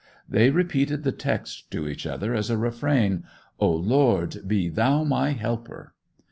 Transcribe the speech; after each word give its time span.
They 0.27 0.49
repeated 0.49 1.03
the 1.03 1.11
text 1.11 1.69
to 1.69 1.87
each 1.87 2.07
other 2.07 2.33
as 2.33 2.49
a 2.49 2.57
refrain: 2.57 3.23
'O 3.59 3.69
Lord, 3.69 4.37
be 4.47 4.67
thou 4.67 5.03
my 5.03 5.33
helper! 5.33 5.93